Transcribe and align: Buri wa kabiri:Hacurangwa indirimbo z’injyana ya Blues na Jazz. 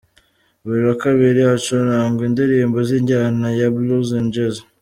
Buri 0.63 0.81
wa 0.87 0.95
kabiri:Hacurangwa 1.03 2.21
indirimbo 2.29 2.77
z’injyana 2.87 3.47
ya 3.59 3.67
Blues 3.75 4.07
na 4.15 4.23
Jazz. 4.33 4.57